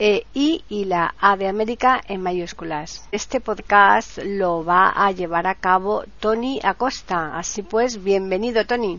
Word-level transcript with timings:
e 0.00 0.24
I 0.32 0.64
y 0.70 0.86
la 0.86 1.14
A 1.20 1.36
de 1.36 1.46
América 1.46 2.00
en 2.08 2.22
mayúsculas. 2.22 3.06
Este 3.12 3.38
podcast 3.38 4.18
lo 4.24 4.64
va 4.64 4.88
a 4.88 5.12
llevar 5.12 5.46
a 5.46 5.56
cabo 5.56 6.04
Tony 6.20 6.58
Acosta. 6.62 7.38
Así 7.38 7.62
pues, 7.62 8.02
bienvenido 8.02 8.64
Tony. 8.64 8.98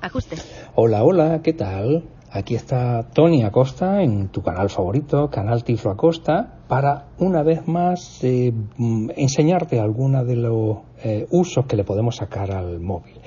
Ajuste. 0.00 0.36
Hola, 0.76 1.02
hola, 1.02 1.40
¿qué 1.42 1.52
tal? 1.52 2.04
Aquí 2.30 2.54
está 2.54 3.10
Tony 3.12 3.42
Acosta 3.42 4.02
en 4.04 4.28
tu 4.28 4.40
canal 4.40 4.70
favorito, 4.70 5.28
Canal 5.30 5.64
Tiflo 5.64 5.90
Acosta, 5.90 6.60
para 6.68 7.08
una 7.18 7.42
vez 7.42 7.66
más 7.66 8.22
eh, 8.22 8.52
mm, 8.76 9.10
enseñarte 9.16 9.80
algunos 9.80 10.24
de 10.28 10.36
los 10.36 10.78
eh, 11.02 11.26
usos 11.32 11.66
que 11.66 11.74
le 11.74 11.82
podemos 11.82 12.16
sacar 12.16 12.52
al 12.52 12.78
móvil. 12.78 13.20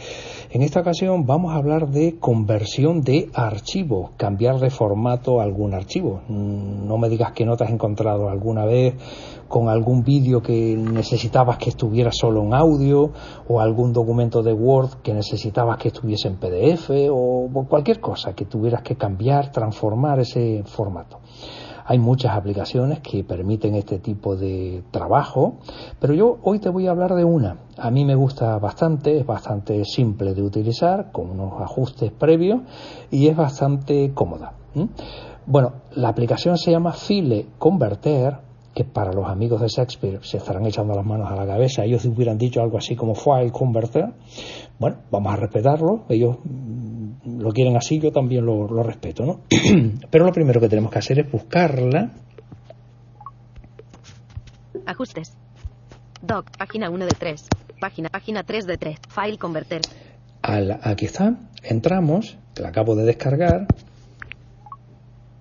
En 0.53 0.61
esta 0.61 0.81
ocasión 0.81 1.25
vamos 1.25 1.51
a 1.51 1.55
hablar 1.55 1.89
de 1.89 2.19
conversión 2.19 3.01
de 3.01 3.27
archivo, 3.33 4.11
cambiar 4.17 4.59
de 4.59 4.69
formato 4.69 5.41
algún 5.41 5.73
archivo. 5.73 6.21
Mm, 6.27 6.87
no 6.87 6.99
me 6.99 7.09
digas 7.09 7.31
que 7.31 7.43
no 7.43 7.57
te 7.57 7.63
has 7.63 7.71
encontrado 7.71 8.29
alguna 8.29 8.63
vez 8.63 8.93
con 9.47 9.67
algún 9.67 10.03
vídeo 10.03 10.43
que 10.43 10.77
necesitabas 10.77 11.57
que 11.57 11.71
estuviera 11.71 12.11
solo 12.11 12.43
en 12.43 12.53
audio 12.53 13.13
o 13.47 13.61
algún 13.61 13.93
documento 13.93 14.43
de 14.43 14.53
Word 14.53 15.01
que 15.01 15.15
necesitabas 15.15 15.79
que 15.79 15.87
estuviese 15.87 16.27
en 16.27 16.35
PDF 16.35 16.91
o 17.09 17.49
cualquier 17.67 17.99
cosa 17.99 18.35
que 18.35 18.45
tuvieras 18.45 18.83
que 18.83 18.95
cambiar, 18.95 19.51
transformar 19.51 20.19
ese 20.19 20.61
formato. 20.67 21.17
Hay 21.85 21.99
muchas 21.99 22.35
aplicaciones 22.35 22.99
que 22.99 23.23
permiten 23.23 23.75
este 23.75 23.99
tipo 23.99 24.35
de 24.35 24.83
trabajo, 24.91 25.55
pero 25.99 26.13
yo 26.13 26.37
hoy 26.43 26.59
te 26.59 26.69
voy 26.69 26.87
a 26.87 26.91
hablar 26.91 27.13
de 27.15 27.23
una. 27.23 27.57
A 27.77 27.91
mí 27.91 28.05
me 28.05 28.15
gusta 28.15 28.57
bastante, 28.59 29.19
es 29.19 29.25
bastante 29.25 29.83
simple 29.85 30.33
de 30.33 30.41
utilizar, 30.41 31.11
con 31.11 31.29
unos 31.29 31.61
ajustes 31.61 32.11
previos 32.11 32.61
y 33.11 33.27
es 33.27 33.35
bastante 33.35 34.11
cómoda. 34.13 34.53
Bueno, 35.45 35.73
la 35.95 36.09
aplicación 36.09 36.57
se 36.57 36.71
llama 36.71 36.93
File 36.93 37.47
Converter, 37.57 38.37
que 38.73 38.85
para 38.85 39.13
los 39.13 39.27
amigos 39.27 39.61
de 39.61 39.67
Shakespeare 39.67 40.19
se 40.23 40.37
estarán 40.37 40.65
echando 40.65 40.95
las 40.95 41.05
manos 41.05 41.31
a 41.31 41.35
la 41.35 41.45
cabeza. 41.45 41.83
Ellos 41.83 42.05
hubieran 42.05 42.37
dicho 42.37 42.61
algo 42.61 42.77
así 42.77 42.95
como 42.95 43.13
File 43.13 43.51
Converter. 43.51 44.13
Bueno, 44.79 44.97
vamos 45.11 45.33
a 45.33 45.35
respetarlo. 45.35 46.05
Ellos 46.09 46.37
lo 47.25 47.51
quieren 47.51 47.77
así, 47.77 47.99
yo 47.99 48.11
también 48.11 48.45
lo, 48.45 48.67
respeto, 48.83 49.25
¿no? 49.25 49.41
Pero 50.11 50.25
lo 50.25 50.31
primero 50.31 50.59
que 50.59 50.69
tenemos 50.69 50.91
que 50.91 50.99
hacer 50.99 51.19
es 51.19 51.31
buscarla. 51.31 52.11
Ajustes. 54.85 55.33
Doc, 56.21 56.49
página 56.57 56.89
1 56.89 57.05
de 57.05 57.15
3. 57.17 57.47
Página, 57.79 58.09
página 58.09 58.43
3 58.43 58.65
de 58.65 58.77
3. 58.77 58.97
File 59.09 59.37
converter. 59.37 59.81
aquí 60.41 61.05
está. 61.05 61.37
Entramos, 61.63 62.37
la 62.57 62.69
acabo 62.69 62.95
de 62.95 63.05
descargar. 63.05 63.67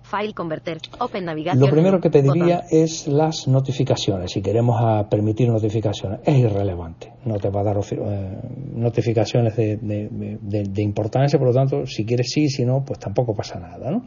File 0.03 0.33
converter. 0.33 0.79
Open 0.99 1.25
navegación. 1.25 1.59
Lo 1.59 1.69
primero 1.69 1.99
que 1.99 2.09
pediría 2.09 2.63
es 2.69 3.07
las 3.07 3.47
notificaciones. 3.47 4.31
Si 4.31 4.41
queremos 4.41 4.79
a 4.79 5.09
permitir 5.09 5.49
notificaciones, 5.49 6.19
es 6.23 6.37
irrelevante. 6.37 7.13
No 7.25 7.37
te 7.37 7.49
va 7.49 7.61
a 7.61 7.63
dar 7.63 7.77
eh, 7.77 8.37
notificaciones 8.75 9.55
de, 9.55 9.77
de, 9.77 10.81
importancia, 10.81 11.39
por 11.39 11.47
lo 11.47 11.53
tanto, 11.53 11.85
si 11.87 12.05
quieres 12.05 12.29
sí, 12.29 12.49
si 12.49 12.65
no, 12.65 12.83
pues 12.85 12.99
tampoco 12.99 13.33
pasa 13.33 13.59
nada. 13.59 13.89
¿no? 13.89 14.03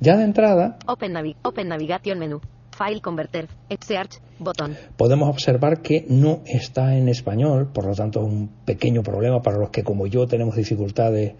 Ya 0.00 0.16
de 0.16 0.24
entrada. 0.24 0.76
Open, 0.86 1.14
Open 1.42 1.68
Navigation 1.68 2.18
Menú. 2.18 2.40
File 2.78 3.00
Converter, 3.00 3.48
Search, 3.80 4.20
botón. 4.38 4.76
Podemos 4.96 5.28
observar 5.28 5.82
que 5.82 6.04
no 6.08 6.42
está 6.46 6.96
en 6.96 7.08
español, 7.08 7.70
por 7.72 7.86
lo 7.86 7.94
tanto 7.94 8.20
es 8.20 8.26
un 8.26 8.48
pequeño 8.64 9.02
problema 9.02 9.42
para 9.42 9.58
los 9.58 9.70
que 9.70 9.82
como 9.82 10.06
yo 10.06 10.28
tenemos 10.28 10.54
dificultades 10.54 11.34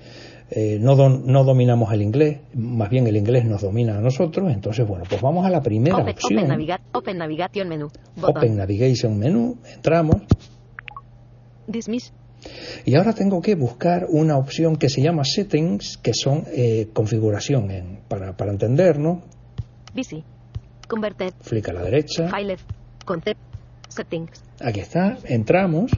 eh, 0.50 0.78
no, 0.80 0.96
no, 0.96 1.44
dominamos 1.44 1.92
el 1.92 2.02
inglés, 2.02 2.40
más 2.54 2.88
bien 2.88 3.06
el 3.06 3.16
inglés 3.16 3.44
nos 3.44 3.62
domina 3.62 3.98
a 3.98 4.00
nosotros, 4.00 4.50
entonces 4.50 4.86
bueno, 4.86 5.04
pues 5.08 5.20
vamos 5.20 5.44
a 5.44 5.50
la 5.50 5.60
primera 5.62 5.98
opción. 5.98 6.50
Open, 6.92 7.18
Navigation 7.18 7.68
Menú. 7.68 7.88
Open 8.22 8.56
Navigation 8.56 9.18
Menú, 9.18 9.58
entramos. 9.74 10.22
Dismiss. 11.66 12.12
Y 12.84 12.96
ahora 12.96 13.12
tengo 13.12 13.42
que 13.42 13.56
buscar 13.56 14.06
una 14.08 14.38
opción 14.38 14.76
que 14.76 14.88
se 14.88 15.02
llama 15.02 15.24
Settings, 15.24 15.98
que 15.98 16.14
son 16.14 16.44
eh, 16.52 16.88
configuración 16.92 17.70
en, 17.70 18.00
para, 18.08 18.36
para 18.36 18.52
entendernos. 18.52 19.18
Busy. 19.94 20.24
Converter. 20.88 21.32
Flick 21.40 21.68
a 21.68 21.72
la 21.74 21.82
derecha. 21.82 22.28
File. 22.28 22.56
Concept. 23.04 23.40
Settings. 23.88 24.42
Aquí 24.60 24.80
está, 24.80 25.18
entramos. 25.24 25.90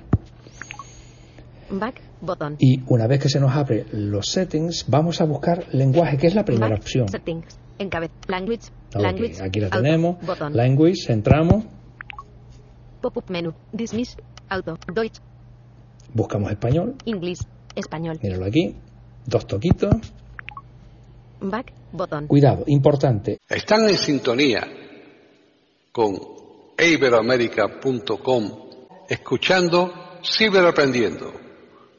Back. 1.70 2.09
Botón. 2.20 2.56
Y 2.58 2.82
una 2.86 3.06
vez 3.06 3.20
que 3.20 3.28
se 3.28 3.40
nos 3.40 3.52
abre 3.54 3.86
los 3.92 4.26
settings, 4.26 4.84
vamos 4.88 5.20
a 5.20 5.24
buscar 5.24 5.66
lenguaje, 5.72 6.18
que 6.18 6.26
es 6.26 6.34
la 6.34 6.44
primera 6.44 6.74
opción. 6.74 7.08
Settings. 7.08 7.58
Language. 8.28 8.70
language. 8.94 9.42
Aquí 9.42 9.60
la 9.60 9.70
tenemos. 9.70 10.20
Botón. 10.24 10.54
Language. 10.54 11.10
Entramos. 11.12 11.64
Pop-up 13.00 13.24
menú. 13.30 13.54
Dismiss. 13.72 14.16
Auto. 14.50 14.76
Deutsch. 14.94 15.20
Buscamos 16.12 16.50
español. 16.50 16.96
Inglés. 17.06 17.46
Español. 17.74 18.18
Míralo 18.22 18.44
aquí. 18.44 18.76
Dos 19.24 19.46
toquitos. 19.46 19.94
Back. 21.40 21.72
Botón. 21.92 22.26
Cuidado. 22.26 22.64
Importante. 22.66 23.38
Están 23.48 23.88
en 23.88 23.96
sintonía 23.96 24.66
con 25.92 26.18
iberoamerica.com 26.78 28.70
escuchando 29.08 29.92
Ciberaprendiendo 30.22 31.49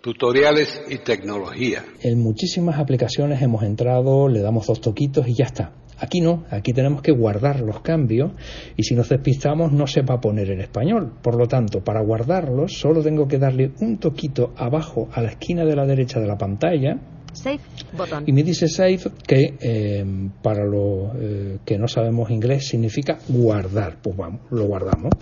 tutoriales 0.02 0.82
y 0.90 0.98
tecnología. 0.98 1.86
En 2.02 2.20
muchísimas 2.20 2.80
aplicaciones 2.80 3.42
hemos 3.42 3.64
entrado, 3.64 4.28
le 4.28 4.42
damos 4.42 4.68
dos 4.68 4.82
toquitos 4.82 5.28
y 5.28 5.36
ya 5.36 5.46
está. 5.46 5.74
Aquí 6.00 6.20
no, 6.20 6.46
aquí 6.50 6.74
tenemos 6.74 7.04
que 7.04 7.12
guardar 7.12 7.60
los 7.62 7.82
cambios 7.82 8.32
y 8.76 8.84
si 8.84 8.96
nos 8.96 9.10
despistamos 9.10 9.72
no 9.72 9.86
se 9.86 10.02
va 10.02 10.16
a 10.16 10.20
poner 10.20 10.50
en 10.50 10.60
español. 10.60 11.14
Por 11.22 11.36
lo 11.36 11.48
tanto, 11.48 11.84
para 11.84 12.02
guardarlos 12.02 12.74
solo 12.74 13.04
tengo 13.04 13.28
que 13.28 13.38
darle 13.38 13.72
un 13.82 14.00
toquito 14.00 14.52
abajo 14.58 15.10
a 15.14 15.22
la 15.22 15.30
esquina 15.30 15.64
de 15.64 15.76
la 15.76 15.86
derecha 15.86 16.20
de 16.20 16.26
la 16.26 16.40
pantalla. 16.40 17.00
Save, 17.34 17.60
botón. 17.96 18.24
Y 18.26 18.34
me 18.34 18.42
dice 18.42 18.68
save 18.68 19.00
que 19.28 19.58
eh, 19.62 20.04
para 20.42 20.66
los 20.66 21.12
eh, 21.20 21.60
que 21.64 21.78
no 21.78 21.88
sabemos 21.88 22.32
inglés 22.32 22.68
significa 22.68 23.20
guardar. 23.30 23.98
Pues 24.02 24.18
vamos, 24.18 24.42
lo 24.50 24.66
guardamos. 24.66 25.14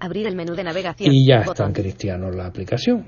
Abrir 0.00 0.26
el 0.26 0.36
menú 0.36 0.54
de 0.54 0.64
navegación. 0.64 1.12
Y 1.12 1.26
ya 1.26 1.42
está 1.42 1.64
en 1.66 1.72
cristiano 1.72 2.30
la 2.30 2.46
aplicación. 2.46 3.06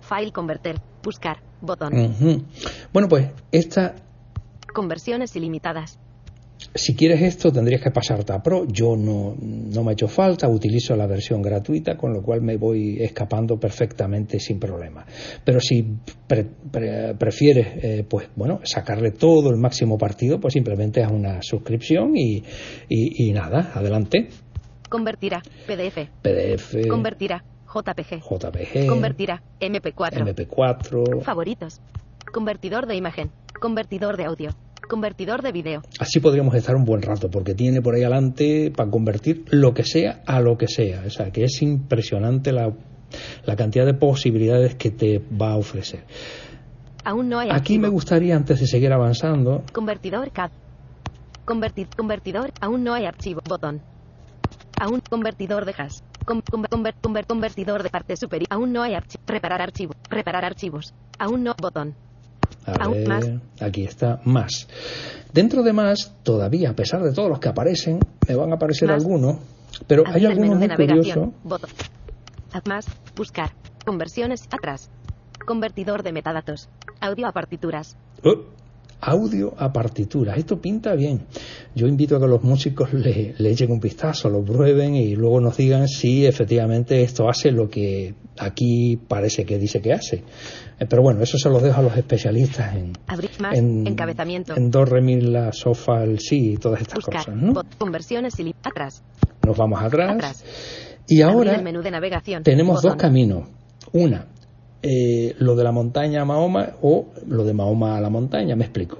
File 0.00 0.32
converter. 0.32 0.76
Buscar. 1.02 1.38
Botón. 1.60 1.92
Bueno, 2.92 3.08
pues 3.08 3.28
esta. 3.50 3.94
Conversiones 4.72 5.34
ilimitadas. 5.36 5.98
Si 6.74 6.94
quieres 6.94 7.22
esto, 7.22 7.50
tendrías 7.52 7.82
que 7.82 7.90
pasarte 7.90 8.32
a 8.32 8.42
Pro. 8.42 8.66
Yo 8.66 8.96
no, 8.96 9.34
no 9.38 9.82
me 9.82 9.90
ha 9.90 9.92
hecho 9.92 10.08
falta, 10.08 10.48
utilizo 10.48 10.94
la 10.96 11.06
versión 11.06 11.40
gratuita, 11.40 11.96
con 11.96 12.12
lo 12.12 12.22
cual 12.22 12.42
me 12.42 12.56
voy 12.56 12.98
escapando 13.00 13.58
perfectamente 13.58 14.38
sin 14.38 14.58
problema. 14.58 15.06
Pero 15.44 15.60
si 15.60 15.86
prefieres, 17.18 17.66
eh, 17.82 18.04
pues 18.08 18.28
bueno, 18.36 18.60
sacarle 18.62 19.12
todo 19.12 19.50
el 19.50 19.56
máximo 19.56 19.96
partido, 19.96 20.38
pues 20.38 20.52
simplemente 20.52 21.02
haz 21.02 21.12
una 21.12 21.42
suscripción 21.42 22.16
y, 22.16 22.42
y 22.88 23.32
nada, 23.32 23.72
adelante. 23.74 24.28
Convertirá. 24.88 25.42
PDF. 25.66 26.08
PDF. 26.22 26.88
Convertirá. 26.88 27.44
JPG. 27.66 28.22
JPG. 28.22 28.86
Convertirá. 28.88 29.42
MP4. 29.60 30.24
MP4. 30.24 31.22
Favoritos. 31.22 31.80
Convertidor 32.32 32.86
de 32.86 32.96
imagen. 32.96 33.30
Convertidor 33.60 34.16
de 34.16 34.24
audio. 34.24 34.50
Convertidor 34.88 35.42
de 35.42 35.52
video. 35.52 35.82
Así 35.98 36.20
podríamos 36.20 36.54
estar 36.54 36.76
un 36.76 36.84
buen 36.84 37.02
rato, 37.02 37.28
porque 37.28 37.54
tiene 37.54 37.82
por 37.82 37.94
ahí 37.94 38.02
adelante 38.02 38.72
para 38.74 38.88
convertir 38.90 39.44
lo 39.50 39.74
que 39.74 39.82
sea 39.82 40.22
a 40.26 40.40
lo 40.40 40.56
que 40.56 40.68
sea. 40.68 41.02
O 41.06 41.10
sea, 41.10 41.32
que 41.32 41.44
es 41.44 41.60
impresionante 41.60 42.52
la, 42.52 42.72
la 43.44 43.56
cantidad 43.56 43.84
de 43.84 43.94
posibilidades 43.94 44.76
que 44.76 44.92
te 44.92 45.18
va 45.18 45.52
a 45.52 45.56
ofrecer. 45.56 46.04
Aún 47.04 47.28
no 47.28 47.38
hay 47.38 47.48
Aquí 47.52 47.78
me 47.78 47.88
gustaría, 47.88 48.36
antes 48.36 48.60
de 48.60 48.66
seguir 48.66 48.92
avanzando. 48.92 49.64
Convertidor 49.72 50.30
CAD. 50.32 50.50
Convertir, 51.44 51.88
convertidor. 51.96 52.52
Aún 52.60 52.84
no 52.84 52.94
hay 52.94 53.06
archivo. 53.06 53.40
Botón. 53.48 53.80
Aún 54.78 55.00
convertidor 55.08 55.64
de 55.64 55.74
hash. 55.76 56.00
Convertidor 57.28 57.82
de 57.82 57.90
parte 57.90 58.16
superior. 58.16 58.46
Aún 58.50 58.72
no 58.72 58.82
hay 58.82 58.94
archivo. 58.94 59.22
Reparar 59.26 59.62
archivo. 59.62 59.94
Reparar 60.10 60.44
archivos. 60.44 60.92
Aún 61.18 61.44
no. 61.44 61.54
Botón. 61.60 61.94
A 62.66 62.84
Aún 62.84 62.92
ver, 62.94 63.08
más. 63.08 63.24
aquí 63.60 63.84
está 63.84 64.20
más. 64.24 64.68
Dentro 65.32 65.62
de 65.62 65.72
más, 65.72 66.12
todavía, 66.22 66.70
a 66.70 66.72
pesar 66.74 67.02
de 67.02 67.12
todos 67.12 67.28
los 67.28 67.38
que 67.38 67.48
aparecen, 67.48 68.00
me 68.28 68.34
van 68.34 68.52
a 68.52 68.56
aparecer 68.56 68.88
Más. 68.88 69.02
algunos, 69.02 69.36
pero 69.86 70.02
hay 70.06 70.24
Abrir 70.26 70.26
algunos 70.28 70.58
muy 70.58 70.68
curiosos. 70.68 71.28
más. 72.66 72.86
Buscar. 73.14 73.50
Conversiones 73.84 74.42
atrás. 74.50 74.90
Convertidor 75.46 76.02
de 76.02 76.12
metadatos. 76.12 76.68
Audio 77.00 77.26
a 77.28 77.32
partituras. 77.32 77.96
Oh, 78.24 78.34
audio 79.00 79.54
a 79.58 79.72
partituras. 79.72 80.36
Esto 80.38 80.60
pinta 80.60 80.94
bien. 80.94 81.26
Yo 81.74 81.86
invito 81.86 82.16
a 82.16 82.20
que 82.20 82.26
los 82.26 82.42
músicos 82.42 82.92
le, 82.92 83.34
le 83.36 83.50
echen 83.50 83.70
un 83.70 83.80
vistazo, 83.80 84.28
lo 84.30 84.42
prueben 84.44 84.94
y 84.96 85.14
luego 85.14 85.40
nos 85.40 85.56
digan 85.56 85.86
si 85.88 86.26
efectivamente 86.26 87.02
esto 87.02 87.28
hace 87.28 87.50
lo 87.50 87.68
que 87.68 88.14
aquí 88.38 88.96
parece 89.08 89.44
que 89.44 89.58
dice 89.58 89.80
que 89.80 89.92
hace. 89.92 90.22
Eh, 90.78 90.86
Pero 90.88 91.02
bueno, 91.02 91.22
eso 91.22 91.38
se 91.38 91.48
los 91.48 91.62
dejo 91.62 91.78
a 91.80 91.82
los 91.82 91.96
especialistas 91.96 92.74
en, 92.74 92.92
Abrir 93.06 93.30
más. 93.40 93.56
en, 93.56 93.86
Encabezamiento. 93.86 94.54
en 94.56 94.70
do, 94.70 94.84
re, 94.84 95.02
mi, 95.02 95.20
la, 95.20 95.52
sofa, 95.52 96.02
el 96.02 96.18
si 96.18 96.52
y 96.52 96.56
todas 96.56 96.80
estas 96.80 96.96
Buscar. 96.96 97.24
cosas. 97.26 97.34
¿no? 97.36 97.52
Conversiones 97.78 98.38
y 98.40 98.54
atrás. 98.62 99.02
Nos 99.46 99.56
vamos 99.56 99.80
atrás. 99.82 100.12
Atrás. 100.14 100.44
Y 101.08 101.22
ahora 101.22 101.54
el 101.54 101.62
menú 101.62 101.82
de 101.82 101.90
navegación. 101.90 102.42
tenemos 102.42 102.82
dos 102.82 102.96
caminos. 102.96 103.48
Una, 103.92 104.26
eh, 104.82 105.34
lo 105.38 105.56
de 105.56 105.64
la 105.64 105.72
montaña 105.72 106.22
a 106.22 106.24
Mahoma 106.24 106.70
o 106.82 107.06
lo 107.26 107.44
de 107.44 107.54
Mahoma 107.54 107.96
a 107.96 108.00
la 108.00 108.10
montaña, 108.10 108.54
me 108.56 108.64
explico. 108.64 108.98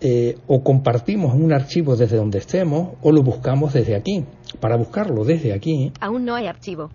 Eh, 0.00 0.36
o 0.48 0.62
compartimos 0.64 1.34
un 1.34 1.52
archivo 1.52 1.94
desde 1.96 2.16
donde 2.16 2.38
estemos 2.38 2.94
o 3.02 3.12
lo 3.12 3.22
buscamos 3.22 3.72
desde 3.72 3.94
aquí. 3.94 4.24
Para 4.60 4.76
buscarlo 4.76 5.24
desde 5.24 5.52
aquí, 5.52 5.92
Aún 6.00 6.24
no 6.24 6.34
hay 6.34 6.46
archivo. 6.46 6.90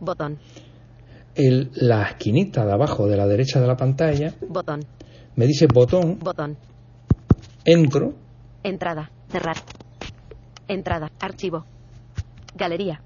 Botón. 0.00 0.38
el- 1.36 1.70
la 1.74 2.02
esquinita 2.04 2.64
de 2.66 2.72
abajo 2.72 3.06
de 3.06 3.16
la 3.16 3.26
derecha 3.26 3.60
de 3.60 3.66
la 3.66 3.76
pantalla 3.76 4.34
Botón. 4.48 4.80
me 5.36 5.46
dice 5.46 5.66
botón, 5.72 6.18
Botón. 6.18 6.56
entro, 7.64 8.14
Entrada. 8.62 9.10
Cerrar. 9.30 9.56
Entrada. 10.68 11.10
Archivo. 11.20 11.64
Galería. 12.54 13.00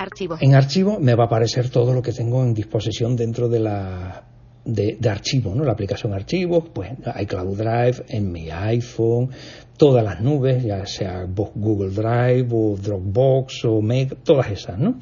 Archivo. 0.00 0.36
en 0.40 0.54
archivo 0.54 0.98
me 0.98 1.14
va 1.14 1.24
a 1.24 1.26
aparecer 1.26 1.68
todo 1.70 1.92
lo 1.92 2.00
que 2.02 2.12
tengo 2.12 2.42
en 2.42 2.54
disposición 2.54 3.16
dentro 3.16 3.48
de 3.48 3.60
la 3.60 4.24
de, 4.64 4.96
de 5.00 5.08
archivo, 5.08 5.54
¿no? 5.54 5.64
La 5.64 5.72
aplicación 5.72 6.12
archivos, 6.12 6.64
pues 6.72 6.90
iCloud 7.20 7.56
Drive, 7.56 8.04
en 8.08 8.30
mi 8.30 8.50
iPhone, 8.50 9.30
todas 9.76 10.04
las 10.04 10.20
nubes, 10.20 10.62
ya 10.64 10.84
sea 10.86 11.24
Google 11.26 11.90
Drive 11.90 12.48
o 12.52 12.76
Dropbox 12.76 13.64
o 13.64 13.80
Make, 13.80 14.16
todas 14.22 14.50
esas, 14.50 14.78
¿no? 14.78 14.98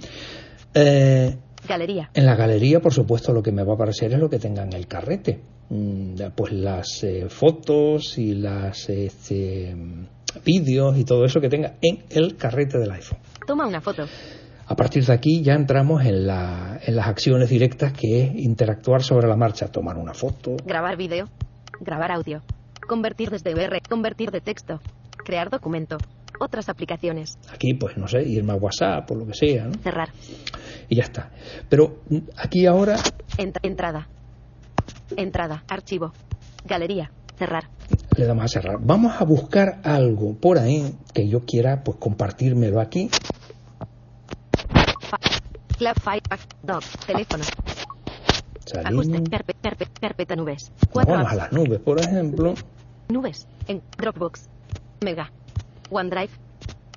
Eh, 0.75 1.37
Galería. 1.69 2.11
en 2.15 2.25
la 2.25 2.37
galería, 2.37 2.81
por 2.81 2.93
supuesto, 2.93 3.33
lo 3.33 3.43
que 3.43 3.51
me 3.53 3.65
va 3.65 3.73
a 3.73 3.75
aparecer 3.75 4.13
es 4.13 4.19
lo 4.19 4.31
que 4.31 4.39
tenga 4.39 4.63
en 4.63 4.73
el 4.73 4.87
carrete. 4.87 5.41
Mm, 5.71 6.15
Pues 6.35 6.53
las 6.53 7.03
eh, 7.05 7.27
fotos 7.29 8.17
y 8.17 8.35
las 8.35 8.89
este, 8.89 9.77
vídeos 10.45 10.97
y 10.97 11.05
todo 11.05 11.25
eso 11.25 11.41
que 11.41 11.49
tenga 11.49 11.75
en 11.83 12.05
el 12.11 12.37
carrete 12.37 12.79
del 12.79 12.91
iPhone. 12.93 13.19
Toma 13.47 13.67
una 13.67 13.81
foto. 13.81 14.05
A 14.71 14.77
partir 14.77 15.05
de 15.05 15.13
aquí 15.13 15.43
ya 15.43 15.55
entramos 15.55 16.05
en, 16.05 16.27
la- 16.27 16.79
en 16.85 16.95
las 16.97 17.07
acciones 17.09 17.49
directas 17.49 17.93
que 17.93 18.23
es 18.25 18.35
interactuar 18.35 19.03
sobre 19.03 19.27
la 19.27 19.37
marcha, 19.37 19.69
tomar 19.69 19.97
una 19.97 20.13
foto. 20.13 20.57
Grabar 20.65 20.97
vídeo. 20.97 21.29
Grabar 21.81 22.13
audio. 22.13 22.43
Convertir 22.87 23.31
desde 23.31 23.55
VR. 23.55 23.81
Convertir 23.89 24.31
de 24.31 24.41
texto. 24.41 24.81
Crear 25.25 25.49
documento. 25.51 25.97
Otras 26.41 26.69
aplicaciones. 26.69 27.39
Aquí, 27.53 27.75
pues 27.75 27.97
no 27.97 28.07
sé, 28.09 28.23
irme 28.23 28.53
a 28.53 28.57
WhatsApp 28.57 29.11
o 29.11 29.15
lo 29.15 29.27
que 29.27 29.35
sea, 29.35 29.65
¿no? 29.65 29.73
Cerrar. 29.83 30.11
Y 30.89 30.97
ya 30.97 31.05
está. 31.05 31.31
Pero 31.69 32.01
aquí 32.37 32.67
ahora 32.67 32.97
Ent- 33.39 33.59
entrada. 33.63 34.07
Entrada. 35.17 35.65
Archivo. 35.69 36.13
Galería. 36.67 37.11
Cerrar. 37.39 37.69
le 38.17 38.27
damos 38.27 38.45
a 38.45 38.49
cerrar. 38.49 38.79
Vamos 38.81 39.15
a 39.21 39.25
buscar 39.25 39.81
algo 39.85 40.35
por 40.41 40.59
ahí 40.59 40.93
que 41.15 41.29
yo 41.29 41.45
quiera 41.45 41.83
pues 41.85 41.97
compartírmelo 41.99 42.81
aquí. 42.81 43.09
Clap 45.79 45.99
file. 46.01 46.23
pack, 46.29 46.41
Doc. 46.63 46.83
Teléfono. 47.07 47.45
Ajuste. 47.45 48.83
Salimos. 48.83 49.07
Carpe- 49.31 49.55
carpe- 49.63 49.89
carpeta 50.01 50.37
nubes. 50.37 50.73
Cuatro 50.91 51.15
vamos 51.15 51.33
a 51.33 51.35
las 51.37 51.53
nubes, 51.53 51.79
por 51.81 51.99
ejemplo. 52.01 52.55
Nubes. 53.09 53.47
En 53.67 53.83
Dropbox. 53.97 54.49
Mega. 55.03 55.31
OneDrive. 55.91 56.31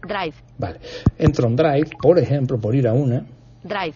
Drive. 0.02 0.34
Vale. 0.58 0.80
Entro 1.18 1.48
en 1.48 1.56
Drive, 1.56 1.90
por 2.02 2.18
ejemplo, 2.20 2.60
por 2.60 2.76
ir 2.76 2.88
a 2.88 2.94
una. 2.94 3.24
Drive. 3.64 3.94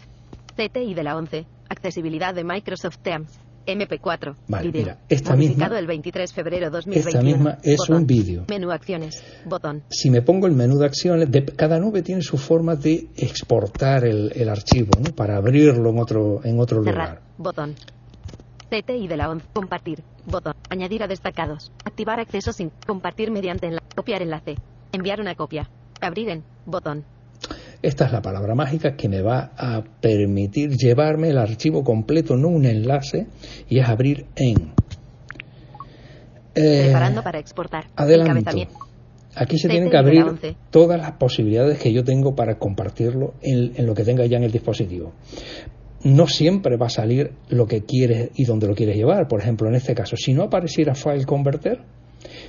CTI 0.55 0.93
de 0.93 1.03
la 1.03 1.17
11. 1.17 1.45
Accesibilidad 1.67 2.33
de 2.33 2.43
Microsoft 2.43 2.99
Teams. 2.99 3.39
MP4. 3.65 4.35
Vale, 4.47 4.67
Video. 4.67 4.81
mira, 4.81 4.97
esta 5.09 5.35
misma- 5.35 5.67
el 5.77 5.88
23 5.88 6.29
de 6.29 6.35
febrero 6.35 6.69
2021. 6.69 7.09
Esta 7.09 7.21
misma 7.21 7.57
es 7.63 7.77
Botón. 7.77 7.95
un 7.97 8.07
vídeo. 8.07 8.45
Menú 8.50 8.71
acciones. 8.71 9.23
Botón. 9.45 9.83
Si 9.89 10.09
me 10.09 10.21
pongo 10.21 10.47
el 10.47 10.53
menú 10.53 10.77
de 10.77 10.85
acciones, 10.85 11.31
de- 11.31 11.45
cada 11.45 11.79
nube 11.79 12.01
tiene 12.01 12.21
su 12.21 12.38
forma 12.38 12.75
de 12.75 13.07
exportar 13.17 14.06
el, 14.06 14.31
el 14.35 14.50
archivo, 14.50 14.91
¿no? 15.00 15.15
Para 15.15 15.38
abrirlo 15.38 15.89
en 15.89 16.00
otro, 16.00 16.41
en 16.44 16.59
otro 16.59 16.83
Cerrar. 16.83 17.07
lugar. 17.09 17.21
Botón. 17.38 17.75
CTI 18.69 19.07
de 19.07 19.17
la 19.17 19.29
11. 19.29 19.45
Compartir. 19.53 20.03
Botón. 20.25 20.53
Añadir 20.69 21.03
a 21.03 21.07
destacados. 21.07 21.71
Activar 21.85 22.19
acceso 22.19 22.51
sin. 22.51 22.71
Compartir 22.85 23.31
mediante 23.31 23.67
enlace. 23.67 23.85
Copiar 23.95 24.21
enlace. 24.21 24.56
Enviar 24.91 25.21
una 25.21 25.35
copia. 25.35 25.69
Abrir 26.01 26.29
en. 26.29 26.44
Botón. 26.65 27.06
Esta 27.85 28.07
es 28.07 28.11
la 28.11 28.23
palabra 28.23 28.55
mágica 28.55 28.95
que 28.95 29.07
me 29.07 29.21
va 29.21 29.51
a 29.55 29.83
permitir 30.01 30.71
llevarme 30.71 31.29
el 31.29 31.37
archivo 31.37 31.83
completo, 31.83 32.35
no 32.35 32.47
un 32.47 32.65
enlace, 32.65 33.27
y 33.69 33.77
es 33.77 33.87
abrir 33.87 34.25
en. 34.35 34.71
Eh, 36.55 36.85
Preparando 36.85 37.21
para 37.21 37.37
exportar. 37.37 37.85
adelanto. 37.95 38.39
Encabezamiento. 38.39 38.73
Aquí 39.35 39.59
se 39.59 39.69
tienen 39.69 39.91
que 39.91 39.97
abrir 39.97 40.23
11. 40.23 40.55
todas 40.71 40.99
las 40.99 41.11
posibilidades 41.11 41.77
que 41.77 41.93
yo 41.93 42.03
tengo 42.03 42.33
para 42.33 42.57
compartirlo 42.57 43.35
en, 43.43 43.73
en 43.75 43.85
lo 43.85 43.93
que 43.93 44.03
tenga 44.03 44.25
ya 44.25 44.38
en 44.38 44.45
el 44.45 44.51
dispositivo. 44.51 45.13
No 46.05 46.25
siempre 46.25 46.77
va 46.77 46.88
a 46.88 46.89
salir 46.89 47.33
lo 47.50 47.67
que 47.67 47.81
quieres 47.83 48.31
y 48.33 48.45
dónde 48.45 48.65
lo 48.65 48.74
quieres 48.74 48.95
llevar. 48.95 49.27
Por 49.27 49.41
ejemplo, 49.41 49.67
en 49.69 49.75
este 49.75 49.93
caso, 49.93 50.15
si 50.17 50.33
no 50.33 50.41
apareciera 50.41 50.95
File 50.95 51.25
Converter, 51.25 51.81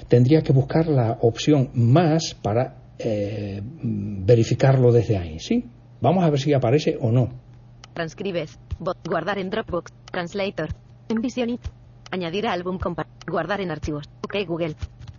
tendría 0.08 0.40
que 0.40 0.54
buscar 0.54 0.87
la 0.87 1.18
opción 1.20 1.68
más 1.75 2.34
para 2.40 2.86
eh, 2.98 3.60
verificarlo 3.62 4.92
desde 4.92 5.16
ahí. 5.18 5.38
¿sí? 5.38 5.64
Vamos 6.00 6.24
a 6.24 6.30
ver 6.30 6.40
si 6.40 6.52
aparece 6.52 6.96
o 7.00 7.10
no. 7.10 7.28
Transcribes. 7.94 8.58
Bot. 8.78 8.98
Guardar 9.08 9.38
en 9.38 9.50
Dropbox. 9.50 9.92
Translator. 10.10 10.68
Envision 11.08 11.50
It. 11.50 11.60
Añadir 12.10 12.46
álbum. 12.46 12.78
Guardar 13.26 13.60
en 13.60 13.70
archivos. 13.70 14.04
OK 14.22 14.36
Google. 14.46 14.76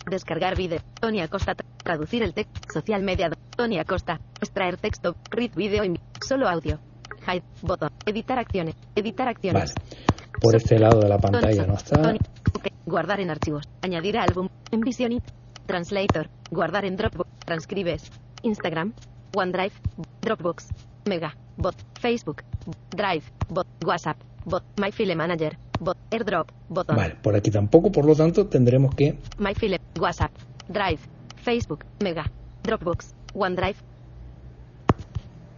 Descargar 0.09 0.55
vídeo. 0.55 0.79
Tony 0.99 1.21
Acosta. 1.21 1.53
Tra- 1.55 1.65
Traducir 1.83 2.23
el 2.23 2.33
texto. 2.33 2.61
Social 2.73 3.03
media. 3.03 3.29
Tony 3.55 3.77
Acosta. 3.79 4.19
Extraer 4.39 4.77
texto. 4.77 5.15
Read 5.31 5.51
video. 5.55 5.83
Solo 6.25 6.47
audio. 6.47 6.79
Hide. 7.27 7.43
Botón. 7.61 7.89
Editar 8.05 8.39
acciones. 8.39 8.75
Editar 8.95 9.27
acciones. 9.27 9.73
Vale. 9.75 10.01
Por 10.39 10.51
So- 10.51 10.57
este 10.57 10.77
lado 10.79 10.99
de 10.99 11.09
la 11.09 11.17
Tony- 11.17 11.31
pantalla 11.31 11.65
no 11.65 11.73
está. 11.73 12.01
Tony- 12.01 12.19
OK. 12.53 12.67
Guardar 12.85 13.19
en 13.19 13.31
archivos. 13.31 13.63
Añadir 13.81 14.17
álbum. 14.17 14.47
Envision 14.71 15.11
It. 15.13 15.23
Translator. 15.65 16.29
Guardar 16.51 16.85
en 16.85 16.95
Dropbox. 16.95 17.29
Transcribes. 17.47 18.11
Instagram. 18.43 18.93
OneDrive. 19.33 19.71
Dropbox. 20.21 20.67
Mega. 21.05 21.33
Bot. 21.55 21.75
Facebook. 21.99 22.43
Drive. 22.91 23.23
Bot. 23.49 23.67
WhatsApp. 23.85 24.17
Bot. 24.45 24.63
MyFile 24.75 25.15
Manager. 25.15 25.57
Bot. 25.79 25.97
AirDrop. 26.11 26.51
Botón. 26.67 26.97
Vale, 26.97 27.15
por 27.15 27.35
aquí 27.35 27.49
tampoco, 27.49 27.91
por 27.91 28.05
lo 28.05 28.15
tanto 28.15 28.47
tendremos 28.47 28.93
que 28.93 29.17
MyFile. 29.39 29.79
WhatsApp. 29.97 30.31
Drive. 30.67 30.99
Facebook. 31.37 31.85
Mega. 32.03 32.29
Dropbox. 32.63 33.15
OneDrive. 33.33 33.77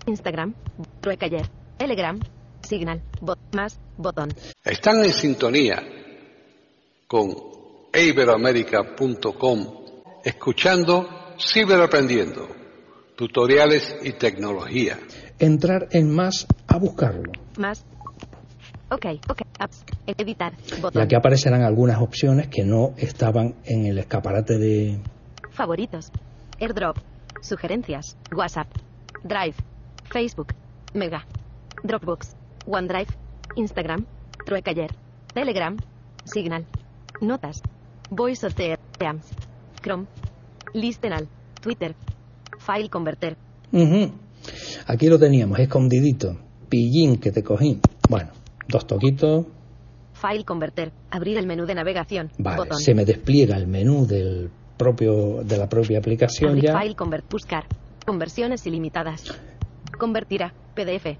Instagram. 0.05 0.53
Truecaller. 1.01 1.49
Telegram. 1.77 2.19
Signal. 2.61 3.01
Bot. 3.19 3.39
Más. 3.53 3.79
Botón. 3.97 4.29
Están 4.63 5.03
en 5.03 5.11
sintonía 5.11 5.83
con 7.07 7.35
iberoamerica.com 7.91 9.67
escuchando 10.23 11.18
Ciberaprendiendo, 11.39 12.47
tutoriales 13.15 13.95
y 14.03 14.11
tecnología. 14.13 14.99
entrar 15.39 15.87
en 15.91 16.13
más 16.13 16.45
a 16.67 16.77
buscarlo. 16.77 17.31
Más. 17.57 17.85
Ok. 18.91 19.05
Ok. 19.29 19.41
Apps. 19.57 19.85
Editar. 20.05 20.53
Y 20.77 20.81
Botón. 20.81 21.01
aquí 21.01 21.15
aparecerán 21.15 21.61
algunas 21.61 22.01
opciones 22.01 22.49
que 22.49 22.63
no 22.65 22.93
estaban 22.97 23.55
en 23.63 23.85
el 23.85 23.97
escaparate 23.99 24.57
de... 24.57 24.99
Favoritos. 25.51 26.11
AirDrop. 26.59 26.97
Sugerencias. 27.41 28.17
WhatsApp. 28.35 28.67
Drive. 29.23 29.55
Facebook. 30.11 30.53
Mega. 30.93 31.25
Dropbox. 31.83 32.35
OneDrive. 32.65 33.07
Instagram. 33.55 34.05
Truecaller. 34.45 34.91
Telegram. 35.33 35.77
Signal. 36.25 36.65
Notas. 37.21 37.61
Voice 38.09 38.45
of 38.45 38.55
the 38.55 38.77
Teams. 38.97 39.25
Chrome. 40.71 40.85
Listenal. 40.85 41.27
Twitter. 41.61 41.95
File 42.59 42.89
converter. 42.89 43.37
Aquí 44.87 45.07
lo 45.07 45.19
teníamos, 45.19 45.59
escondidito. 45.59 46.37
Pillín 46.69 47.17
que 47.17 47.31
te 47.31 47.43
cogí. 47.43 47.79
Bueno, 48.09 48.29
dos 48.67 48.85
toquitos. 48.85 49.45
File 50.13 50.43
converter. 50.43 50.91
Abrir 51.11 51.37
el 51.37 51.47
menú 51.47 51.65
de 51.65 51.75
navegación. 51.75 52.31
Vale, 52.37 52.69
se 52.77 52.93
me 52.93 53.05
despliega 53.05 53.55
el 53.57 53.67
menú 53.67 54.05
del 54.05 54.49
propio, 54.77 55.43
de 55.43 55.57
la 55.57 55.67
propia 55.67 55.99
aplicación 55.99 56.51
Abrir 56.51 56.65
ya. 56.65 56.79
File 56.79 56.95
convert. 56.95 57.29
Buscar. 57.29 57.65
Conversiones 58.05 58.65
ilimitadas. 58.65 59.23
Convertirá. 59.97 60.53
PDF. 60.75 61.17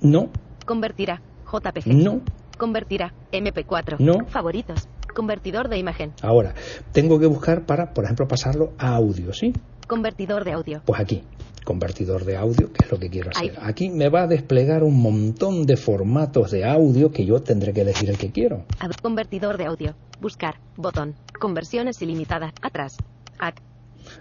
No. 0.00 0.30
Convertirá. 0.64 1.20
JPG. 1.50 1.86
No. 1.88 2.20
Convertirá. 2.58 3.12
MP4. 3.32 3.98
No. 3.98 4.26
Favoritos. 4.26 4.88
Convertidor 5.14 5.68
de 5.68 5.78
imagen. 5.78 6.12
Ahora, 6.22 6.54
tengo 6.92 7.18
que 7.18 7.26
buscar 7.26 7.66
para, 7.66 7.92
por 7.92 8.04
ejemplo, 8.04 8.26
pasarlo 8.28 8.72
a 8.78 8.94
audio, 8.94 9.32
¿sí? 9.32 9.52
Convertidor 9.86 10.44
de 10.44 10.52
audio. 10.52 10.82
Pues 10.84 11.00
aquí, 11.00 11.22
convertidor 11.64 12.24
de 12.24 12.36
audio, 12.36 12.72
que 12.72 12.84
es 12.84 12.90
lo 12.90 12.98
que 12.98 13.10
quiero 13.10 13.30
hacer. 13.30 13.56
Aquí 13.60 13.90
me 13.90 14.08
va 14.08 14.22
a 14.22 14.26
desplegar 14.26 14.82
un 14.82 15.00
montón 15.00 15.66
de 15.66 15.76
formatos 15.76 16.50
de 16.50 16.64
audio 16.64 17.10
que 17.10 17.24
yo 17.24 17.42
tendré 17.42 17.72
que 17.72 17.82
elegir 17.82 18.10
el 18.10 18.18
que 18.18 18.30
quiero. 18.30 18.64
Convertidor 19.02 19.56
de 19.56 19.66
audio. 19.66 19.94
Buscar. 20.20 20.56
Botón. 20.76 21.14
Conversiones 21.38 22.00
ilimitadas. 22.02 22.52
Atrás. 22.62 22.96
AC. 23.38 23.69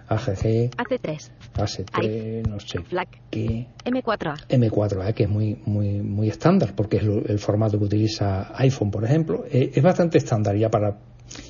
AGG. 0.07 0.71
AC3. 0.77 1.31
AC3, 1.55 2.47
no 2.47 2.59
sé 2.59 2.79
FLAC. 2.81 3.21
qué. 3.29 3.67
M4A. 3.85 4.47
M4A, 4.47 5.13
que 5.13 5.23
es 5.23 5.29
muy, 5.29 5.61
muy, 5.65 6.01
muy 6.01 6.29
estándar, 6.29 6.73
porque 6.75 6.97
es 6.97 7.03
el 7.03 7.39
formato 7.39 7.77
que 7.77 7.85
utiliza 7.85 8.51
iPhone, 8.55 8.91
por 8.91 9.03
ejemplo. 9.03 9.45
Eh, 9.49 9.71
es 9.73 9.83
bastante 9.83 10.17
estándar 10.17 10.55
ya 10.55 10.69
para 10.69 10.97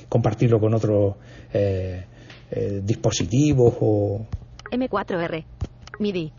compartirlo 0.08 0.60
con 0.60 0.74
otros 0.74 1.16
eh, 1.52 2.04
eh, 2.50 2.80
dispositivos 2.82 3.74
o... 3.80 4.26
M4R. 4.72 5.44
MIDI. 5.98 6.32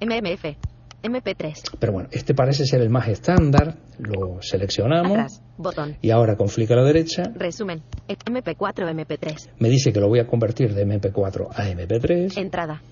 MMF. 0.00 0.67
MP3. 1.02 1.76
Pero 1.78 1.92
bueno, 1.92 2.08
este 2.12 2.34
parece 2.34 2.64
ser 2.64 2.80
el 2.80 2.90
más 2.90 3.08
estándar. 3.08 3.76
Lo 3.98 4.42
seleccionamos. 4.42 5.12
Atrás, 5.12 5.42
botón. 5.56 5.96
Y 6.02 6.10
ahora 6.10 6.36
con 6.36 6.48
flick 6.48 6.70
a 6.72 6.76
la 6.76 6.84
derecha. 6.84 7.22
Resumen. 7.34 7.82
MP4 8.08 8.90
MP3. 8.90 9.50
Me 9.58 9.68
dice 9.68 9.92
que 9.92 10.00
lo 10.00 10.08
voy 10.08 10.20
a 10.20 10.26
convertir 10.26 10.74
de 10.74 10.86
MP4 10.86 11.48
a 11.54 11.68
MP3. 11.68 12.36
Entrada. 12.38 12.82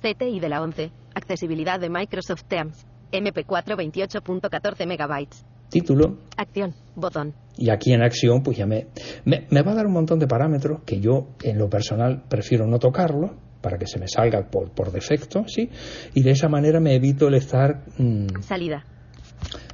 CTI 0.00 0.40
de 0.40 0.48
la 0.48 0.62
11. 0.62 0.90
Accesibilidad 1.14 1.80
de 1.80 1.88
Microsoft 1.88 2.44
Teams. 2.44 2.86
MP4 3.12 3.76
28.14 3.76 4.86
megabytes. 4.86 5.44
Título. 5.68 6.18
Acción. 6.36 6.74
Botón. 6.94 7.34
Y 7.56 7.70
aquí 7.70 7.92
en 7.92 8.02
acción, 8.02 8.42
pues 8.42 8.58
ya 8.58 8.66
me, 8.66 8.88
me, 9.24 9.46
me 9.50 9.62
va 9.62 9.72
a 9.72 9.74
dar 9.74 9.86
un 9.86 9.92
montón 9.92 10.18
de 10.18 10.26
parámetros 10.26 10.82
que 10.84 11.00
yo, 11.00 11.28
en 11.42 11.58
lo 11.58 11.70
personal, 11.70 12.24
prefiero 12.28 12.66
no 12.66 12.78
tocarlo 12.78 13.36
para 13.62 13.78
que 13.78 13.86
se 13.86 13.98
me 13.98 14.08
salga 14.08 14.42
por, 14.50 14.70
por 14.70 14.92
defecto, 14.92 15.44
¿sí? 15.46 15.70
Y 16.14 16.22
de 16.22 16.32
esa 16.32 16.48
manera 16.48 16.80
me 16.80 16.94
evito 16.94 17.28
el 17.28 17.34
estar... 17.34 17.84
Mmm, 17.96 18.42
Salida. 18.42 18.84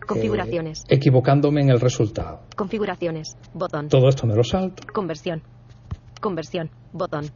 Configuraciones. 0.07 0.81
Eh, 0.89 0.95
equivocándome 0.97 1.61
en 1.61 1.71
el 1.71 1.81
resultado. 1.81 2.41
Configuraciones. 2.57 3.37
Botón. 3.53 3.89
Todo 3.89 4.09
esto 4.09 4.27
me 4.27 4.35
lo 4.35 4.43
salto. 4.45 4.83
Conversión. 4.93 5.43
Conversión. 6.21 6.71
Botón. 6.93 7.27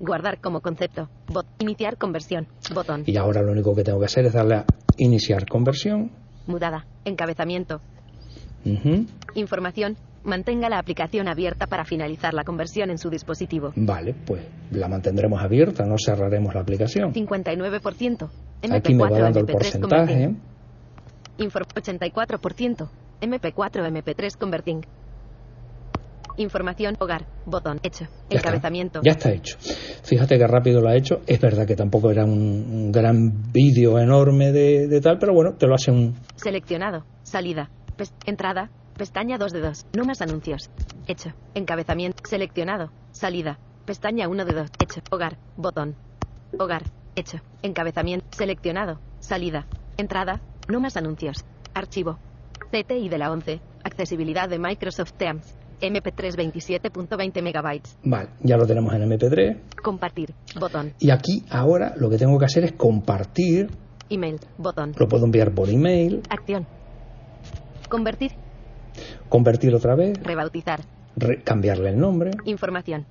Guardar 0.00 0.40
como 0.40 0.60
concepto. 0.60 1.08
Bot. 1.28 1.46
Iniciar 1.58 1.98
conversión. 1.98 2.48
Botón. 2.74 3.04
Y 3.06 3.16
ahora 3.16 3.42
lo 3.42 3.52
único 3.52 3.74
que 3.74 3.84
tengo 3.84 3.98
que 3.98 4.06
hacer 4.06 4.24
es 4.26 4.32
darle 4.32 4.56
a 4.56 4.64
iniciar 4.96 5.46
conversión. 5.46 6.10
Mudada. 6.46 6.86
Encabezamiento. 7.04 7.80
Uh 8.64 9.04
Información. 9.34 9.96
Mantenga 10.24 10.68
la 10.68 10.78
aplicación 10.78 11.28
abierta 11.28 11.66
para 11.66 11.84
finalizar 11.84 12.32
la 12.32 12.44
conversión 12.44 12.90
en 12.90 12.98
su 12.98 13.10
dispositivo. 13.10 13.72
Vale, 13.74 14.14
pues 14.14 14.42
la 14.70 14.88
mantendremos 14.88 15.42
abierta, 15.42 15.84
no 15.84 15.96
cerraremos 15.98 16.54
la 16.54 16.60
aplicación. 16.60 17.12
59%. 17.12 18.30
MP4, 18.62 18.76
Aquí 18.76 18.94
me 18.94 19.02
va 19.02 19.18
dando 19.18 19.40
MP3 19.40 19.48
el 19.48 19.52
porcentaje. 19.52 20.34
Infor 21.38 21.66
84%. 21.66 22.88
MP4, 23.20 23.90
MP3 23.90 24.38
converting. 24.38 24.80
Información, 26.36 26.96
hogar, 26.98 27.26
botón, 27.44 27.78
hecho. 27.82 28.06
Ya 28.30 28.38
Encabezamiento. 28.38 29.00
Está, 29.00 29.10
ya 29.10 29.12
está 29.12 29.32
hecho. 29.32 29.56
Fíjate 30.04 30.38
que 30.38 30.46
rápido 30.46 30.80
lo 30.80 30.88
ha 30.88 30.96
hecho. 30.96 31.20
Es 31.26 31.40
verdad 31.40 31.66
que 31.66 31.76
tampoco 31.76 32.10
era 32.10 32.24
un, 32.24 32.32
un 32.32 32.92
gran 32.92 33.52
vídeo 33.52 33.98
enorme 33.98 34.50
de, 34.52 34.86
de, 34.88 35.00
tal, 35.00 35.18
pero 35.18 35.34
bueno, 35.34 35.54
te 35.58 35.66
lo 35.66 35.74
hace 35.74 35.90
un. 35.90 36.14
Seleccionado. 36.36 37.04
Salida. 37.22 37.70
Entrada. 38.24 38.70
Pestaña 38.96 39.38
2 39.38 39.52
de 39.52 39.60
2. 39.60 39.86
No 39.96 40.04
más 40.04 40.20
anuncios. 40.22 40.70
Hecho. 41.06 41.30
Encabezamiento. 41.54 42.22
Seleccionado. 42.28 42.90
Salida. 43.10 43.58
Pestaña 43.84 44.28
1 44.28 44.44
de 44.44 44.52
2. 44.52 44.70
Hecho. 44.80 45.00
Hogar. 45.10 45.38
Botón. 45.56 45.96
Hogar. 46.58 46.82
Hecho. 47.16 47.38
Encabezamiento. 47.62 48.26
Seleccionado. 48.30 49.00
Salida. 49.18 49.66
Entrada. 49.96 50.40
No 50.68 50.80
más 50.80 50.96
anuncios. 50.96 51.44
Archivo. 51.74 52.18
CTI 52.70 53.08
de 53.08 53.18
la 53.18 53.30
11. 53.32 53.60
Accesibilidad 53.84 54.48
de 54.48 54.58
Microsoft 54.58 55.12
Teams. 55.14 55.56
MP3 55.80 56.36
27.20 56.36 57.42
megabytes. 57.42 57.98
Vale, 58.04 58.28
ya 58.40 58.56
lo 58.56 58.66
tenemos 58.66 58.94
en 58.94 59.02
MP3. 59.02 59.58
Compartir. 59.82 60.32
Botón. 60.60 60.92
Y 61.00 61.10
aquí 61.10 61.44
ahora 61.50 61.94
lo 61.96 62.08
que 62.08 62.18
tengo 62.18 62.38
que 62.38 62.44
hacer 62.44 62.64
es 62.64 62.72
compartir. 62.72 63.68
Email. 64.08 64.38
Botón. 64.58 64.92
Lo 64.96 65.08
puedo 65.08 65.24
enviar 65.24 65.52
por 65.52 65.68
email. 65.68 66.22
Acción. 66.30 66.66
Convertir. 67.88 68.32
Convertir 69.32 69.74
otra 69.74 69.94
vez. 69.94 70.22
Rebautizar. 70.22 70.80
Re 71.16 71.42
cambiarle 71.42 71.88
el 71.88 71.98
nombre. 71.98 72.32
Información. 72.44 73.06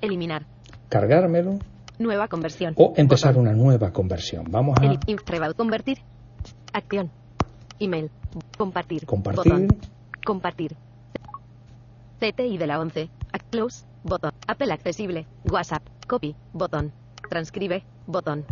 Eliminar. 0.00 0.46
Cargármelo. 0.88 1.58
Nueva 1.98 2.28
conversión. 2.28 2.74
O 2.76 2.94
empezar 2.96 3.34
Botón. 3.34 3.48
una 3.48 3.56
nueva 3.56 3.92
conversión. 3.92 4.44
Vamos 4.48 4.78
a. 4.80 4.84
El, 4.84 5.18
rebaut, 5.26 5.56
convertir. 5.56 5.98
Acción. 6.72 7.10
Email. 7.80 8.08
Compartir. 8.56 9.04
Compartir. 9.04 9.52
Botón. 9.52 9.68
Compartir. 10.24 10.76
CTI 12.20 12.56
de 12.56 12.66
la 12.68 12.78
11. 12.78 13.10
Close. 13.50 13.84
Botón. 14.04 14.30
Apple 14.46 14.72
accesible. 14.72 15.26
WhatsApp. 15.50 15.82
Copy. 16.06 16.36
Botón. 16.52 16.92
Transcribe. 17.28 17.82
Botón. 18.06 18.44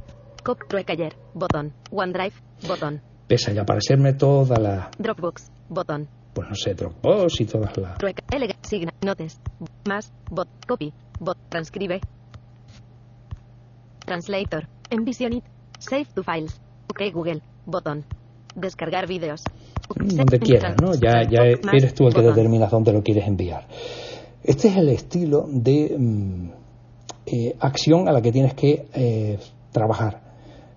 Cop 0.42 0.59
ayer. 0.88 1.14
Botón. 1.35 1.73
OneDrive. 1.92 2.35
Botón. 2.66 3.00
Pese 3.28 3.56
a 3.56 3.62
aparecerme 3.62 4.14
toda 4.14 4.59
la. 4.59 4.90
Dropbox. 4.99 5.52
Botón. 5.68 6.09
Pues 6.35 6.49
no 6.49 6.55
sé, 6.55 6.75
Dropbox 6.75 7.41
y 7.41 7.45
todas 7.47 7.77
las. 7.77 7.99
Signa. 8.63 8.93
Notes. 9.05 9.41
Más. 9.87 10.13
Bot. 10.31 10.49
Copy. 10.67 10.93
Bot. 11.19 11.39
Transcribe. 11.49 12.01
Translator. 14.05 14.69
Envisionit. 14.91 15.45
Save 15.79 16.07
to 16.15 16.23
files. 16.23 16.61
OK 16.89 17.13
Google. 17.13 17.43
Botón. 17.67 18.05
Descargar 18.55 19.07
vídeos. 19.07 19.43
Donde 19.97 20.39
quieras, 20.39 20.77
¿no? 20.81 20.95
Ya, 20.95 21.23
ya 21.29 21.43
eres 21.73 21.95
tú 21.95 22.07
el 22.07 22.15
que 22.15 22.23
determinas 22.23 22.71
dónde 22.71 22.93
lo 22.93 23.03
quieres 23.03 23.27
enviar. 23.27 23.67
Este 24.43 24.69
es 24.69 24.77
el 24.77 24.89
estilo 24.89 25.47
de 25.49 25.97
mm, 25.99 26.51
eh, 27.27 27.57
acción 27.61 28.09
a 28.09 28.13
la 28.13 28.23
que 28.23 28.33
tienes 28.33 28.55
que 28.55 28.87
eh, 28.95 29.39
trabajar. 29.73 30.21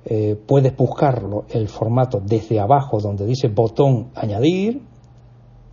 Eh, 0.05 0.35
puedes 0.47 0.75
buscarlo 0.75 1.45
el 1.49 1.69
formato 1.69 2.19
desde 2.19 2.59
abajo 2.59 2.99
donde 2.99 3.25
dice 3.25 3.47
botón 3.47 4.09
añadir 4.15 4.81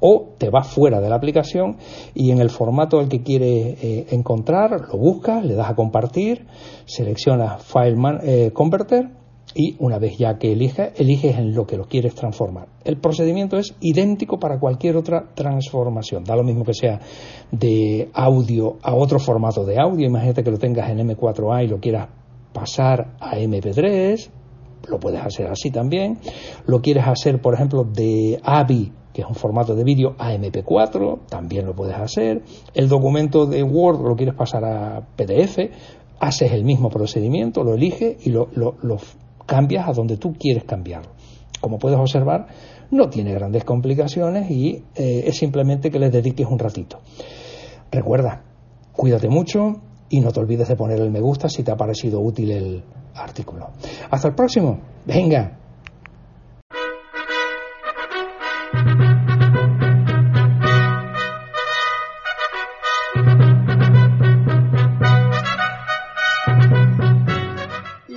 o 0.00 0.34
te 0.38 0.50
vas 0.50 0.66
fuera 0.66 1.00
de 1.00 1.08
la 1.08 1.16
aplicación 1.16 1.76
y 2.14 2.30
en 2.30 2.40
el 2.40 2.50
formato 2.50 2.98
al 2.98 3.08
que 3.08 3.22
quieres 3.22 3.82
eh, 3.82 4.06
encontrar 4.10 4.88
lo 4.88 4.98
buscas, 4.98 5.44
le 5.44 5.54
das 5.54 5.70
a 5.70 5.74
compartir, 5.74 6.46
seleccionas 6.86 7.62
File 7.62 7.96
eh, 8.22 8.50
Converter 8.52 9.20
y 9.54 9.76
una 9.80 9.98
vez 9.98 10.16
ya 10.16 10.38
que 10.38 10.52
eliges, 10.52 10.92
eliges 10.96 11.36
en 11.36 11.54
lo 11.54 11.66
que 11.66 11.76
lo 11.76 11.86
quieres 11.86 12.14
transformar. 12.14 12.68
El 12.84 12.98
procedimiento 12.98 13.58
es 13.58 13.74
idéntico 13.80 14.38
para 14.38 14.58
cualquier 14.60 14.96
otra 14.96 15.24
transformación. 15.34 16.24
Da 16.24 16.36
lo 16.36 16.44
mismo 16.44 16.64
que 16.64 16.74
sea 16.74 17.00
de 17.50 18.10
audio 18.14 18.78
a 18.82 18.94
otro 18.94 19.18
formato 19.18 19.64
de 19.64 19.80
audio. 19.80 20.06
Imagínate 20.06 20.44
que 20.44 20.50
lo 20.50 20.58
tengas 20.58 20.88
en 20.90 20.98
M4A 20.98 21.64
y 21.64 21.68
lo 21.68 21.80
quieras 21.80 22.08
pasar 22.52 23.16
a 23.20 23.36
MP3, 23.36 24.30
lo 24.88 24.98
puedes 24.98 25.20
hacer 25.20 25.48
así 25.48 25.70
también. 25.70 26.18
Lo 26.66 26.80
quieres 26.80 27.06
hacer, 27.06 27.40
por 27.40 27.54
ejemplo, 27.54 27.84
de 27.84 28.40
AVI, 28.42 28.92
que 29.12 29.22
es 29.22 29.28
un 29.28 29.34
formato 29.34 29.74
de 29.74 29.84
vídeo, 29.84 30.14
a 30.18 30.32
MP4, 30.32 31.26
también 31.28 31.66
lo 31.66 31.74
puedes 31.74 31.96
hacer. 31.96 32.42
El 32.74 32.88
documento 32.88 33.46
de 33.46 33.62
Word 33.62 34.00
lo 34.00 34.16
quieres 34.16 34.34
pasar 34.34 34.64
a 34.64 35.00
PDF, 35.16 35.58
haces 36.20 36.52
el 36.52 36.64
mismo 36.64 36.90
procedimiento, 36.90 37.64
lo 37.64 37.74
eliges 37.74 38.26
y 38.26 38.30
lo, 38.30 38.48
lo, 38.54 38.76
lo 38.82 38.98
cambias 39.46 39.88
a 39.88 39.92
donde 39.92 40.16
tú 40.16 40.34
quieres 40.34 40.64
cambiarlo. 40.64 41.10
Como 41.60 41.78
puedes 41.78 41.98
observar, 41.98 42.46
no 42.90 43.08
tiene 43.08 43.32
grandes 43.32 43.64
complicaciones 43.64 44.50
y 44.50 44.84
eh, 44.94 45.24
es 45.26 45.36
simplemente 45.36 45.90
que 45.90 45.98
les 45.98 46.12
dediques 46.12 46.46
un 46.46 46.58
ratito. 46.58 47.00
Recuerda, 47.90 48.42
cuídate 48.92 49.28
mucho 49.28 49.80
y 50.08 50.20
no 50.20 50.32
te 50.32 50.40
olvides 50.40 50.68
de 50.68 50.76
poner 50.76 51.00
el 51.00 51.10
me 51.10 51.20
gusta 51.20 51.48
si 51.48 51.62
te 51.62 51.70
ha 51.70 51.76
parecido 51.76 52.20
útil 52.20 52.50
el 52.50 52.84
artículo. 53.14 53.70
Hasta 54.10 54.28
el 54.28 54.34
próximo. 54.34 54.78
Venga. 55.06 55.56